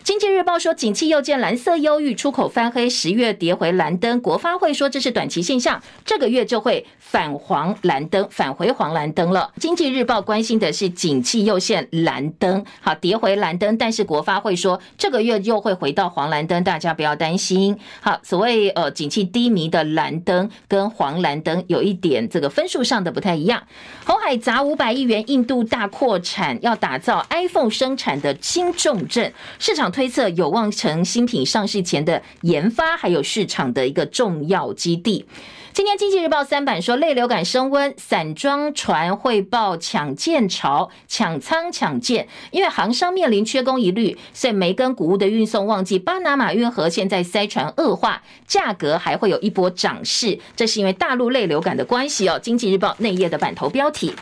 [0.06, 4.20] 经济日报说，景气又见蓝色忧郁，出口翻黑，十月跌回蓝灯。
[4.20, 9.50] 国发会说这是短期现象，这个月就会返黄蓝灯，返回黄蓝灯了。
[9.58, 17.76] 经济日报关心的是景气又现蓝灯，好，跌回蓝灯，但是国发会说这个月又会回到黄蓝灯，大家不要担心。
[18.00, 23.60] 好，所谓呃景气低迷的蓝灯跟黄蓝灯有一点这个分数上的不太一样。
[24.04, 29.92] 红海砸五百亿元，印度大扩产，要打造 iPhone 生产的轻重镇，市场。
[29.96, 35.24] 推测有望成新品上市前的研发还有市场的一个重要基地。
[35.72, 50.38] 今天经济日报三版说，类流感升温，散装船汇报抢建潮，抢仓抢建，因为航商面临缺工疑虑，所以煤跟谷物的运送旺季，巴拿马运河现在塞船恶化，价格还会有一波涨势。
[50.54, 52.38] 这是因为大陆类流感的关系哦。
[52.38, 54.12] 经济日报内页的版头标题。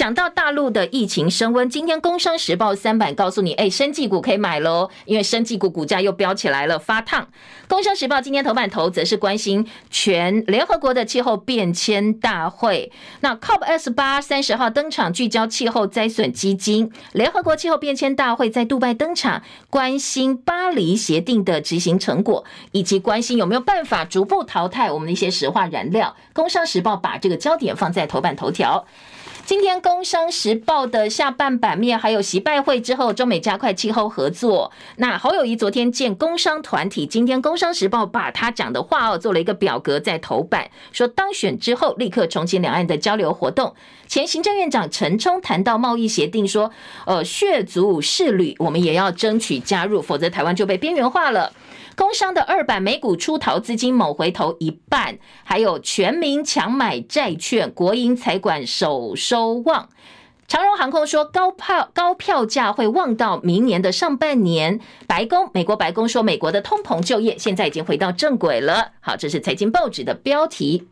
[0.00, 7.24] 讲到大陆的疫情升温，今天《工商时报》三版告诉你，哎，生技股可以买喽，因为生技股股价又飙起来了，发烫。
[7.68, 12.90] 《工商时报》今天头版头则是关心全联合国的气候变迁大会。
[13.20, 16.90] 那 COP 二十八三十号登场，聚焦气候灾损基金。
[17.12, 26.16] 联合国气候变迁大会在杜拜登场，关心巴黎协定的执行成果，以及关心有没有办法逐步淘汰我们的一些石化燃料。
[26.32, 28.86] 《工商时报》把这个焦点放在头版头条。
[29.50, 34.70] 今天《工商时报》的下半版面还有习拜会之后，中美加快气候合作。
[34.98, 43.74] 那侯友谊昨天见工商团体，今天《工商时报》把他讲的话哦做了一个表格在头版，说当选之后立刻重启两岸的交流活动。
[44.06, 46.70] 前行政院长陈冲谈到贸易协定，说
[47.04, 51.52] 呃血族世旅我们也要争取加入，否则台湾就被边缘化了。
[52.00, 59.90] 工商的二版美股出逃资金猛回头一半，还有全民抢买债券，国营财管首收旺。
[60.48, 64.80] 长荣航空说高票高票价会旺到明年的上半年。
[65.06, 68.92] 白宫美国白宫说美国的通膨就业现在已经回到正轨了。
[69.00, 70.88] 好，这是财经报纸的标题。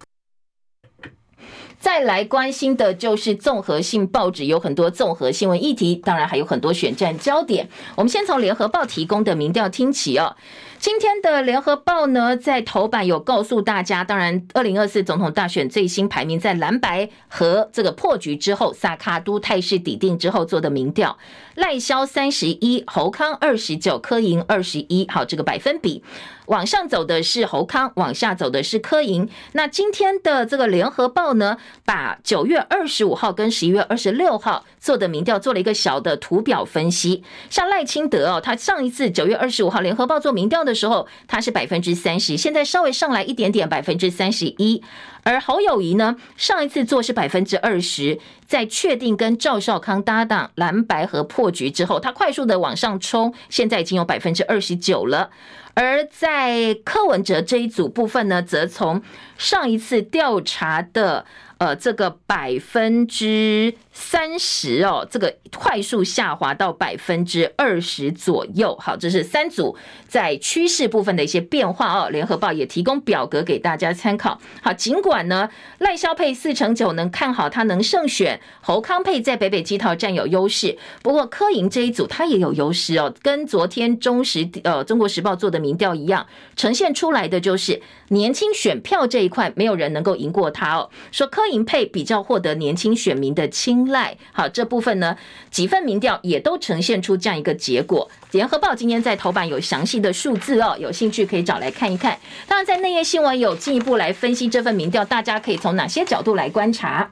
[1.80, 7.70] 再来关心的就是综合性报纸有很多综合新闻议题，当然还有很多选战焦点。
[7.96, 10.36] 我们先从联合报提供的民调听起哦。
[10.80, 21.18] 今天的联合报呢，在头版有告诉大家，当然，二零二四总统大选最新排名在蓝白和这个破局之后，萨卡都态势底定之后做的民调，
[21.56, 26.04] 赖萧三十一，侯康二十九，柯银二十一，好，这个百分比。
[26.46, 29.28] 往上走的是侯康，往下走的是柯银。
[29.52, 44.82] 那今天的这个联合报呢，把九月二十五号跟十一月二十六号做的民调做了一个小的图表分析，像赖清德哦，他上一次九月二十五号联合报做民调的时候，他是百分之三十，现在稍微上来一点点，百分之三十一。
[45.24, 55.30] 而侯友谊呢，上一次做是百分之二十，在确定跟赵少康搭档蓝白和破局之后，他快速的往上冲，现在已经有百分之二十九了。
[55.78, 59.00] 而在柯文哲这一组部分呢，则从
[59.36, 61.24] 上一次调查的。
[61.58, 68.76] 呃，这个百分之三十哦，这个快速下滑到百分之二十左右。
[68.76, 72.08] 好，这是三组在趋势部分的一些变化哦。
[72.10, 74.40] 联合报也提供表格给大家参考。
[74.62, 80.78] 好，尽管呢赖萧配四成九能看好他能胜选，侯康佩在北北基桃占有优势。
[81.02, 86.26] 不过柯银这一组他也有优势哦，跟昨天中时呃中国时报做的民调一样，
[86.56, 90.88] 呈现出来的就是年轻选票这一块没有人能够赢过他哦。
[91.10, 91.48] 说柯。
[91.48, 95.16] 银配比较获得年轻选民的青睐，好，这部分呢，
[95.50, 98.06] 几份民调也都呈现出这样一个结果。
[98.32, 102.18] 联合报今天在头版有详细的数字哦，有兴趣可以找来看一看。
[102.46, 107.10] 当然，在内页新闻有进一步来分析这份民调，大家可以从哪些角度来观察？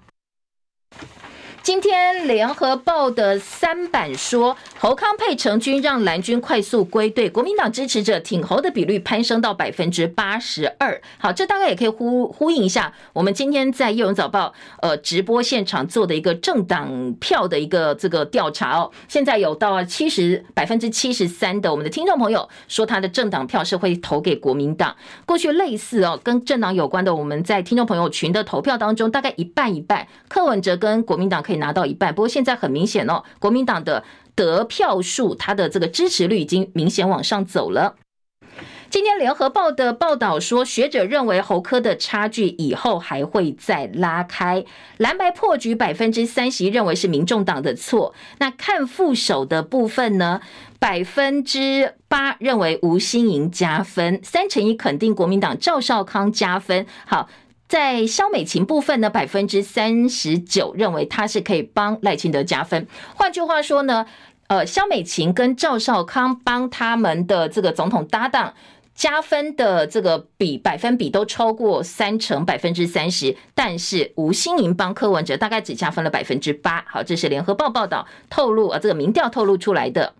[1.66, 11.02] 今天联合报的三版说，侯康配成军让蓝军快速归队，国民党支持者挺侯的比率攀升到百分之八十二。
[11.18, 14.46] 好，这大概也可以呼呼应一下我们今天在《叶文早报》
[14.80, 18.88] 呃直播现场做的一个政党票的一个这个调查哦。
[19.08, 24.94] 现在有到七十百分之七十三的我们的听众朋友说他的政党票是会投给国民党。
[25.26, 34.04] 过去类似哦跟政党有关的，我们在听众朋友群的投票当中，大概一半一半，柯文哲跟国民党可以拿到一半，不过现在很明显哦，国民党的
[34.34, 37.96] 得票数，他的这个支持率已经明显往上走了。
[38.88, 44.64] 今天联合报的报道说，学者认为侯科的差距以后还会再拉开，
[44.98, 48.14] 蓝白破局百分之三十认为是民众党的错。
[48.38, 50.40] 那看副手的部分呢，
[50.78, 56.86] 百分之八认为吴欣盈加分，三成一肯定国民党赵少康加分。
[57.06, 57.28] 好。
[57.68, 62.86] 在萧美琴部分呢，百分之三十九认为他是可以帮赖清德加分。
[63.14, 64.06] 换句话说呢，
[64.46, 68.54] 呃，萧美琴跟赵少康帮他们的这个总统搭档
[68.94, 73.36] 加分的这个比百分比都超过三成，百分之三十。
[73.54, 76.84] 但是吴欣盈帮柯文哲大概只加分了百分之八。
[76.88, 80.14] 好，这是联合报报道透露啊，这个民调透露出来的。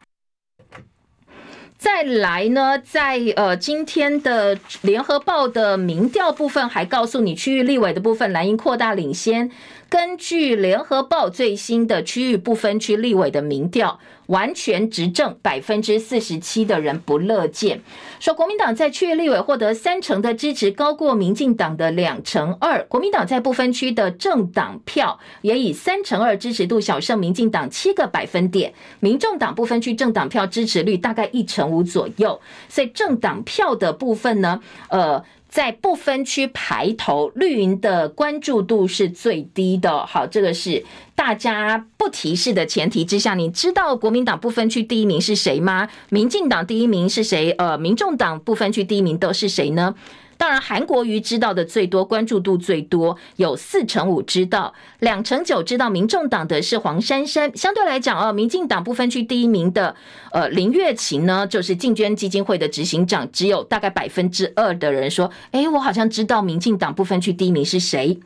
[1.78, 9.50] 再来呢，在呃今天的联合报的民调部分，还告诉你区域立委的部分，蓝营扩大领先。
[9.88, 14.00] 根据联合报最新的区域不分区立委的民调。
[14.26, 17.80] 完全执政百分之四十七的人不乐见，
[18.18, 22.84] 说国民党在区域立委获得三成的支持，高过民进党的两成二。
[22.84, 28.72] 国民党在不分区的政党票也以三成二支持度小胜民进党七个百分点。
[29.00, 35.24] 民众党不分区政党票支持率大概一成五左右，所以政党票的部分呢，呃。
[35.48, 40.04] 在不分区排头，绿营的关注度是最低的。
[40.06, 40.84] 好，这个是
[41.14, 45.88] 大家不提示的前提之下，你知道国民党不分区第一名是谁吗？
[46.10, 47.52] 民进党第一名是谁？
[47.52, 49.94] 呃，民众党不分区第一名都是谁呢？
[50.38, 55.88] 当然，韩国瑜知道的最多，关注度最多，有四成五知道，两成九知道。
[55.88, 59.96] 民众党的是黄珊珊，相对来讲哦，民进党不分区第一名的，
[60.32, 68.20] 呃，林月琴呢，就是进捐基金会的执行长，只有大概百分之二的人说，诶，我好像知道民进党不分区第一名是谁。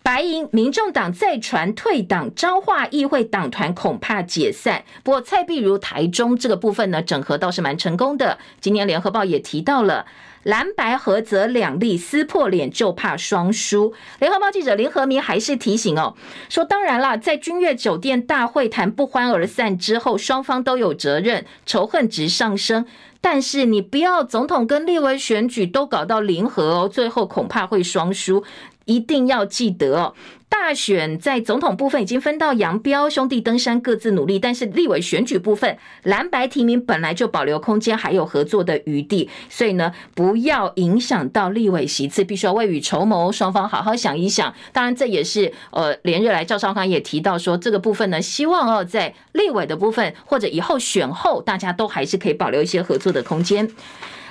[0.00, 4.84] 白银民众党再传退党，彰化议会党团恐怕解散。
[5.02, 8.38] 不过蔡壁如台中这个部分呢，整合倒是蛮成功的。
[8.60, 10.06] 今年联合报也提到了。
[10.48, 13.92] 蓝白合则两利，撕破脸就怕双输。
[14.18, 16.14] 联合报记者林和明还是提醒哦，
[16.48, 22.86] 说当然啦，在君悦酒店大会谈不欢而散之后，双方都有责任，仇恨值上升。
[23.20, 28.42] 但是你不要总统跟立委选举都搞到零和哦，最后恐怕会双输。
[28.86, 30.14] 一定要记得哦。
[30.48, 34.38] 大选在总统部分已经分道扬镳，兄弟登山各自努力。
[34.38, 44.52] 但是立委选举部分，蓝白提名本来就保留空间，还有合作的余地，所以呢，不要影响到立委席次，必须要未雨绸缪，双方好好想一想。
[44.72, 53.66] 当然，这也是呃连日来赵少康也提到说，这个部分呢，希望哦在立委的部分或者以后选后，大家都还是可以保留一些合作的空间。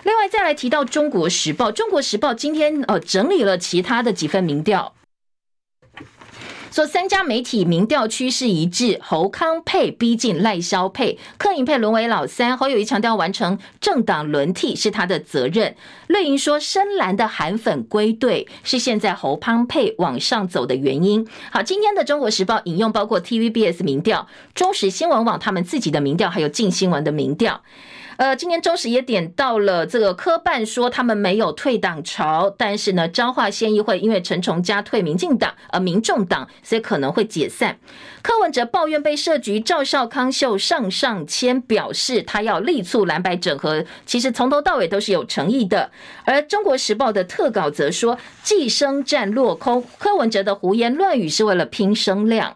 [0.03, 4.93] 另外，再来提到《中国时报》，《中国时报》今天呃整理了其他的几份民调。
[6.71, 12.55] 说三家媒体民调趋势一致，侯康配逼近赖萧配，柯盈配沦为老三。
[12.55, 15.75] 侯友宜强调完成政党轮替是他的责任。
[16.07, 21.27] 绿营说深蓝的韩粉归队是现在侯康配往上走的原因。
[21.51, 27.63] 好，今天的中国时报引用包括 TVBS 民调、中时新闻网他们自己的民调，还有近新闻的民调。
[28.17, 37.77] 呃，今年中时也点到了这个科办说他们没有退党潮，但是呢，彰化县议会因为陈崇佳退民进党，呃，民众党，所以可能会解散。
[38.23, 45.91] 柯文哲抱怨被设局，赵少康秀上上签，表示他要力促蓝白整合，其实从头到尾都是有诚意的。
[46.25, 52.55] 而中国时报的特稿则说，寄生战落空，柯文哲的胡言乱语是为了拼声量。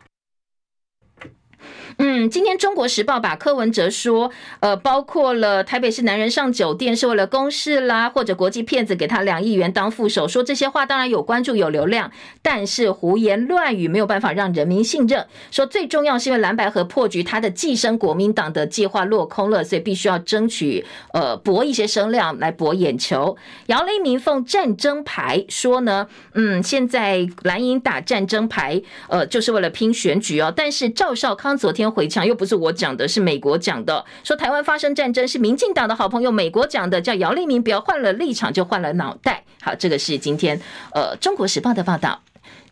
[2.04, 15.28] 嗯，今天《中国时报》把柯文哲说，呃，包括了台北市男人上酒店是为了公事啦，或者国际骗子给他两亿元当副手，说这些话当然有关注有流量，但是胡言乱语没有办法让人民信任。
[15.52, 20.84] 说最重要是因为蓝白合破局，他的寄生国民党的计划落空了，所以必须要争取
[21.14, 23.38] 呃博一些声量来博眼球。
[23.68, 30.52] 姚立明奉战争牌说呢，嗯，现在蓝营打战争牌，呃，就是为了拼选举哦。
[30.56, 31.91] 但是赵少康昨天。
[31.92, 34.04] 回呛又不是我讲的，是美国讲的。
[34.24, 39.44] 说台湾发生战争是民进党的好朋友美国讲的，叫姚立明不要换了立场就换了脑袋。
[39.62, 40.60] 好，这个是今天
[40.94, 42.20] 呃《中国时报》的报道。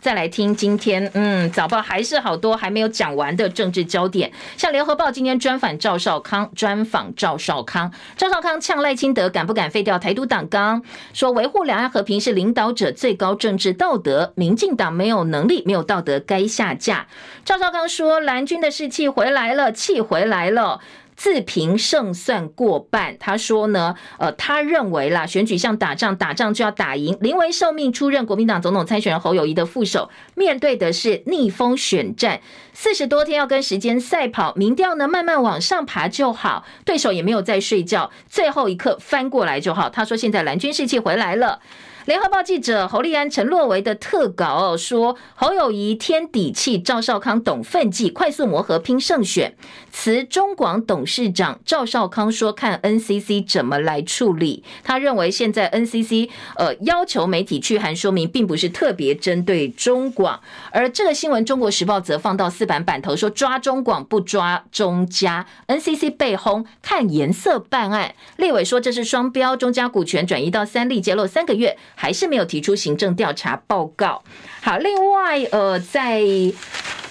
[0.01, 10.81] 再来听今天，嗯，早报还是好多还没有讲完的政治焦点，像联合报今天专访赵少康，专访赵少康，赵少康呛赖清德敢不敢废掉台独党纲，
[11.11, 17.07] 说维护两岸和平是领导者最高政治道德，民进党没有能力，没有道德，该下架。
[17.43, 20.79] 赵少康说蓝军的士气回来了，气回来了。
[21.19, 27.17] 自评胜算过半，他说呢，呃，他认为啦，选举像打仗，打仗就要打赢。
[27.19, 32.39] 临危受命出任国民党总统参选人侯友宜的副手，面对的是逆风选战，
[32.71, 39.89] 四十多天要跟时间赛跑，民调呢慢慢往上爬就好，对手也没有在睡觉，最后一刻翻过来就好。
[39.89, 41.59] 他说现在蓝军士气回来了。
[42.09, 49.55] 联合报记者侯立安、陈洛维的特稿说：侯友宜添底气，赵少康懂分际，快速磨合拼胜选。
[49.91, 54.63] 辞中广董事长赵少康说：看 NCC 怎么来处理。
[54.83, 60.39] 他认为现在 NCC 呃要求媒体去函说明，并不是特别针对中广。
[60.71, 68.15] 而这个新闻，中国时报则放到四版版头说：抓中广不抓中嘉，NCC 被轰，看颜色办案。
[68.37, 71.77] 立委说这是双标，中嘉股权转移到三立，揭露三个月。
[72.01, 74.23] 还是没有提出行政调查报告。
[74.61, 76.23] 好，另外，呃，在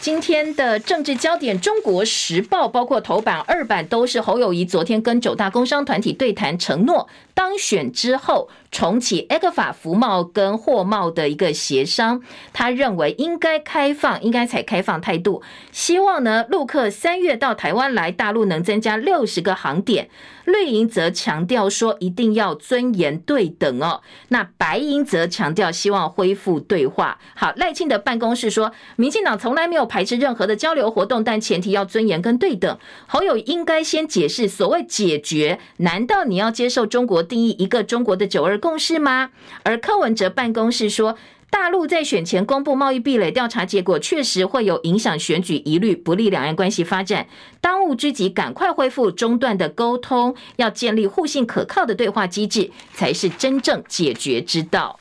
[0.00, 8.48] 今天的政治焦点，《中国时报》包括头版、二版都是侯友谊昨天跟九大工商团体对谈，承诺当选之后。
[8.70, 15.42] 重启 ECFA 服贸跟货贸的一个协商，他认为应该开放，应该采开放态度，
[15.72, 20.08] 希望呢陆客三月到台湾来，大陆能增加六十个航点。
[20.44, 27.18] 绿营则强调说一定要尊严对等哦，那白营则强调希望恢复对话。
[27.34, 32.78] 好，赖清德办公室说，民进党从来没有排斥任何的交流活动，但前提要尊严跟对等。
[33.06, 39.30] 侯友应该先解释所谓解决，难道你要接受中国定义一个中国的九二共识吗？
[39.62, 41.16] 而柯文哲办公室说，
[41.50, 47.26] 大陆在选前公布贸易壁垒调查结果，确实会有影响选举一律，不利两岸关系发展。
[47.60, 55.00] 当务之急，赶快恢复中断的沟通，要建立互信可靠的对话机制，才是真正解决之道。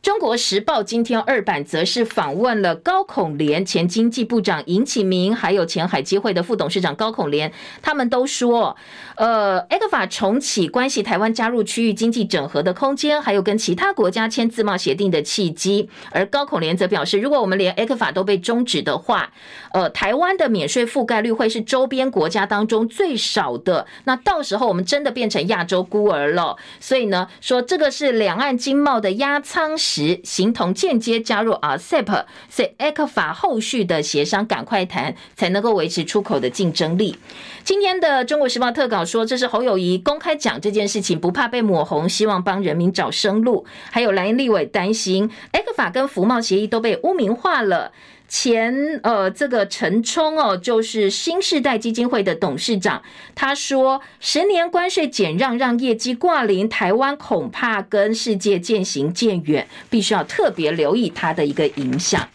[0.00, 8.76] 中国时报今天二版则是访问了高孔连前经济部长尹启明，还有前海基会的副董事长高孔连，他们都说，
[9.16, 15.88] 呃，ECFA 重启关系台湾加入区域经济整合的空间，还有跟其他国家签自贸协定的契机。
[16.12, 19.32] 而高孔连则表示，如果我们连 ECFA 都被终止的话，
[19.72, 26.56] 呃，台湾的免税覆盖率会是周边国家当中最少的，那到时候我们真的变成亚洲孤儿了。
[26.78, 29.97] 所以呢，说这个是两岸经贸的压舱石。
[29.98, 37.16] 时形同间接加入 RCEP，所以 ECFA 后续的协商赶快谈，才能够维持出口的竞争力。
[37.64, 43.66] 今天的中国时报特稿说，这是侯友谊公开讲这件事情，不怕被抹红，希望帮人民找生路。
[43.90, 47.90] 还有蓝营立委担心 ECFA 跟服贸协议都被污名化了。
[48.28, 53.02] 前呃，这个陈冲哦，就是新世代基金会的董事长，
[53.34, 62.28] 他说，十年关税减让让业绩挂零，台湾恐怕跟世界渐行渐远，必须要特别留意它的一个影响。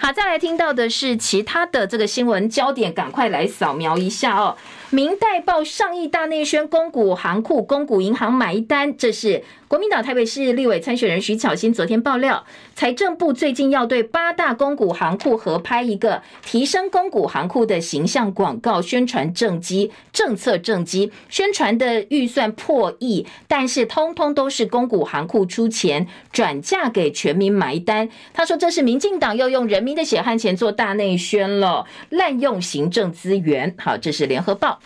[0.00, 4.56] 好，再来听到的是其他的这个新闻焦点，赶快来扫描一下哦。
[4.90, 9.42] 明代报上亿大内宣，公股行库、公股银行买单，这是
[9.74, 12.44] 国民党台北市立委参选人徐巧芯昨天爆料，
[12.76, 28.08] 财政部最近要对八大公股行库合拍一个提升公股行库的形象广告宣传政绩、政策政绩，宣传的预算破亿，但是通通都是公股行库出钱转嫁给全民买单。
[28.32, 33.74] 他说这是民进党要用人民的血汗钱做大内宣了，滥用行政资源。
[33.76, 34.78] 好，这是联合报。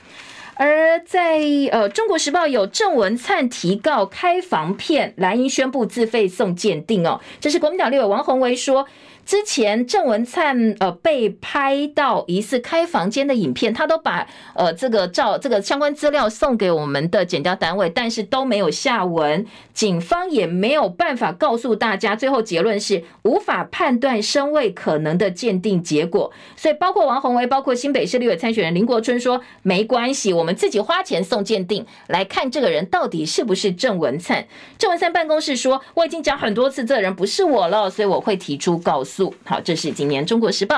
[0.59, 1.39] 而在
[1.71, 7.21] 呃，《中国时报》有郑文灿提告开房骗，蓝营宣布自费送鉴定哦。
[7.41, 8.87] 这是国民党立委王宏威说。
[9.29, 26.33] 之前郑文灿呃被拍到疑似开房间的影片，他都把呃这个照这个相关资料送给我们的检调单位，但是都没有下文，警方也没有办法告诉大家，最后结论是无法判断身位可能的鉴定结果。
[26.57, 34.47] 所以包括王鸿薇，包括新北市立委参选人林国春说没关系，我们自己花钱送鉴定来看这个人到底是不是郑文灿。
[34.79, 39.18] 郑文灿办公室说我已经讲很多次，这人不是我了，所以我会提出告诉。
[39.45, 40.77] 好，这是今年《中国时报》。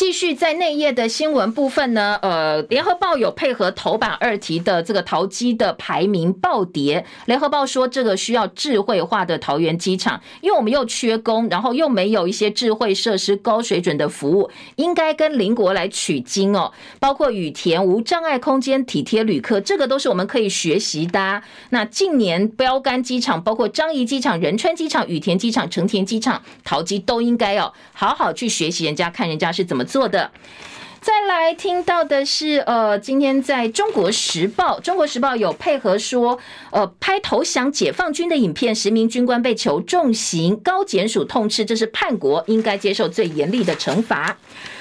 [0.00, 7.04] 继续在内页的新闻部分呢，呃，联合报有配合头版二题的这个桃机的排名暴跌。
[7.26, 16.72] 联合报说，这个需要智慧化的桃园机场，因为我们又缺工，然后又没有一些智慧设施、高水准的服务，应该跟邻国来取经哦。
[16.98, 21.42] 包括羽田无障碍空间、体贴旅客，这个都是我们可以学习的。
[21.68, 30.30] 那近年标杆机场，包括樟宜机场、仁川机场、羽田机场、成田机场、桃机，都应该要好好去学习人家，看人家是怎么做的。
[31.00, 36.38] 再来听到的是，呃，今天在中国时报，中国时报有配合说，
[36.70, 44.36] 呃，拍投降解放军的影片，十名军官被求重刑，高检署痛斥这是叛国，应该接受最严厉的惩罚。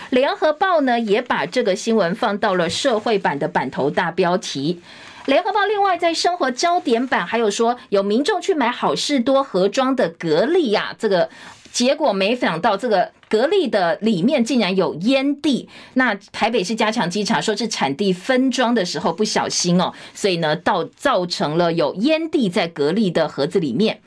[0.09, 4.81] 联合报呢也把这个新闻放到了社会版的版头大标题。
[5.25, 11.29] 联合报另外在生活焦点版还有说，有民众去买好事多盒装的格力呀，这个。
[11.71, 15.69] 结果没想到，这个格力的里面竟然有烟蒂。
[15.93, 24.01] 那台北市加强机场说是产地分装的时候不小心哦，所以呢，到造成了有烟蒂在格力的盒子里面。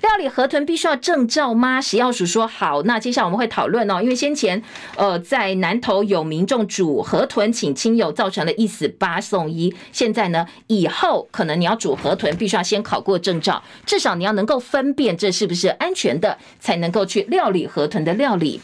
[0.00, 1.80] 料理河豚必须要证照吗？
[1.80, 4.00] 食药署说好，那接下来我们会讨论哦。
[4.00, 4.62] 因为先前
[4.96, 9.74] 呃在南投有民众煮河豚请亲友，造成了一死八送一。
[9.90, 18.60] 现在呢，以后可能你要煮河豚，必须要先考过证照，至少你要能够分辨这是不是安全的，才能够去料理河豚的料理。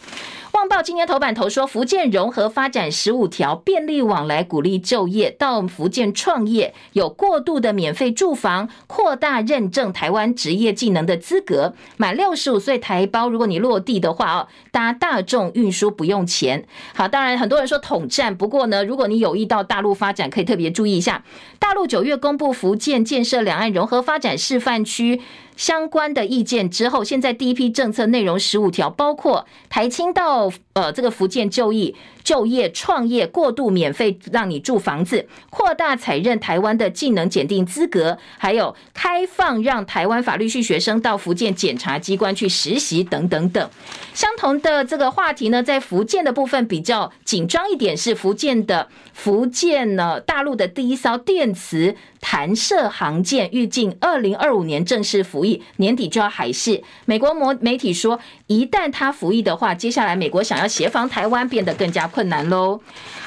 [0.55, 11.75] 旺报今天头版头说，福建融合发展十五条便利往来，鼓励就业，到福建创业有过度的免费住房，扩大认证台湾职业技能的资格。
[11.97, 16.65] 满六十五岁台胞，如果你落地的话哦，搭大众运输不用钱。
[16.95, 21.25] 好，当然很多人说统战，不过呢，如果你有意到大陆发展，可以特别注意一下。
[21.59, 25.21] 大陆九月公布福建建设两岸融合发展示范区。
[25.57, 31.95] 相关的意见之后，现在第一批政策内容十五条，包括台青到呃这个福建就义。
[32.25, 43.71] 就业、创业、过度免费让你住房子，扩大采认台湾的技能检定资格，还有开放让台湾法律系学生到福建检察机关去实习等等等。
[44.15, 56.83] 相同的这个话题呢，在福建的部分比较紧张一点，是福建的福建呢大陆的第一艘电磁弹射航舰，预计二零二五年正式服役，年底就要海试。
[57.05, 62.81] 美国媒媒体说，一旦它服役的话，接下来美国想要协防台湾变得更加困难喽。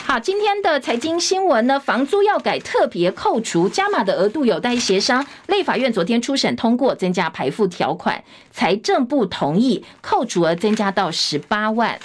[0.05, 5.27] 好，今天的财经新闻呢，房租要改特别扣除，加码的额度有待协商。
[5.47, 11.99] 立法院昨天初审通过，增加排付条款，财政部同意扣除额增加到十八万。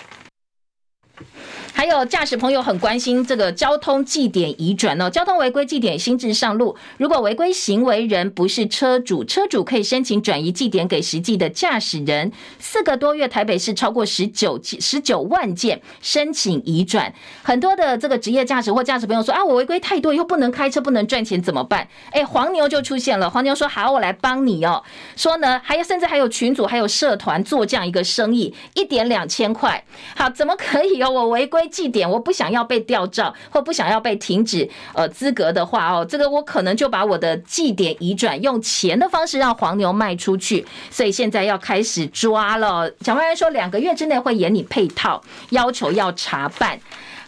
[1.74, 6.76] 还有驾驶朋友很关心这个交通记点移转哦，交通违规记点新制上路。
[6.98, 12.30] 如果违规行为人不是车主，车主可以申请转移记点给实际的驾驶人。
[12.60, 17.12] 四个多月，台北市超过十九十九万件申请移转。
[17.42, 21.88] 很多的这个职业驾驶或驾驶朋友说啊，我违规太多，又不能开车，不能赚钱，怎么办？
[22.10, 23.28] 哎，黄牛就出现了。
[23.28, 24.82] 黄牛说好，我来帮你哦。
[25.16, 29.82] 说呢，还有甚至还有群组，还有社团做这样一个生意，一点两千块。
[30.14, 31.10] 好，怎么可以哦？
[31.10, 31.61] 我违规。
[31.68, 42.90] 祭点，我不想要被吊照或不想要被停止呃资格的话哦，这个我可能就把我的祭点移转，用钱的方式让黄牛卖出去，所以现在要开始抓了。
[43.00, 46.78] 蒋万安说，两个月之内会严你配套，要求要查办。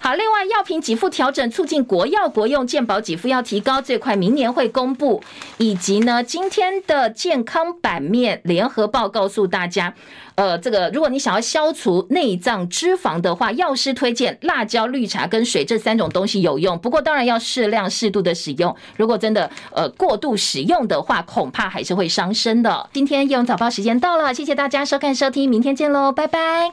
[0.01, 5.23] 好，另外药品给付调整，促进国药国用健保给付要提高，最快明年会公布。
[5.57, 9.95] 以及呢，今天的健康版面，联合报告诉大家，
[10.37, 18.75] 呃，这个如果你想要消除内脏脂肪的话，药师推荐辣椒、绿茶跟水这三种东西有用，不过当然要适量、适度的使用。
[18.97, 22.89] 如果真的呃过度使用的话，恐怕还是会伤身的。
[22.93, 26.73] 今天夜用早报时间到了，谢谢大家收看收听，明天见喽，拜拜。